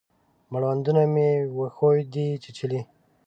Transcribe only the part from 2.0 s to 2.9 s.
دی چیچلي